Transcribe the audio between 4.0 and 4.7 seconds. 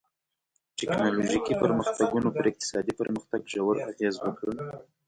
وکړ.